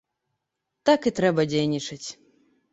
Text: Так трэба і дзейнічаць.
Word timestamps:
Так 0.91 1.05
трэба 1.21 1.47
і 1.47 1.51
дзейнічаць. 1.53 2.03